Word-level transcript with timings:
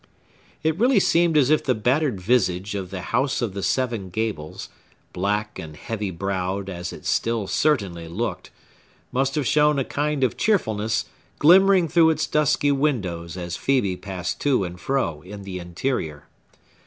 It 0.63 0.79
really 0.79 0.99
seemed 0.99 1.37
as 1.37 1.51
if 1.51 1.63
the 1.63 1.75
battered 1.75 2.19
visage 2.19 2.73
of 2.73 2.89
the 2.89 3.01
House 3.13 3.39
of 3.39 3.53
the 3.53 3.61
Seven 3.61 4.09
Gables, 4.09 4.69
black 5.13 5.59
and 5.59 5.75
heavy 5.77 6.09
browed 6.09 6.71
as 6.71 6.91
it 6.91 7.05
still 7.05 7.45
certainly 7.45 8.07
looked, 8.07 8.49
must 9.11 9.35
have 9.35 9.45
shown 9.45 9.77
a 9.77 9.85
kind 9.85 10.23
of 10.23 10.37
cheerfulness 10.37 11.05
glimmering 11.37 11.87
through 11.87 12.09
its 12.09 12.25
dusky 12.25 12.71
windows 12.71 13.37
as 13.37 13.55
Phœbe 13.59 14.01
passed 14.01 14.41
to 14.41 14.63
and 14.63 14.79
fro 14.79 15.21
in 15.21 15.43
the 15.43 15.59
interior. 15.59 16.27